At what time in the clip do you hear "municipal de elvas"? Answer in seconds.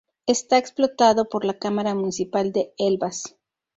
1.93-3.37